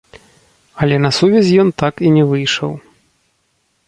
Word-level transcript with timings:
Але 0.85 0.95
на 1.03 1.11
сувязь 1.17 1.51
ён 1.63 1.69
так 1.81 1.93
і 2.07 2.13
не 2.15 2.23
выйшаў. 2.31 2.71